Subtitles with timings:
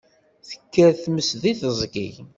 [0.49, 2.09] Tekker tmes deg teẓgi.